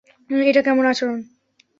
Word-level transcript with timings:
এটা 0.49 0.61
কেমন 0.61 0.85
আচরণ? 0.85 1.19